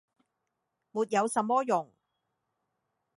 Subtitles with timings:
[0.93, 1.93] “沒有什麼用。”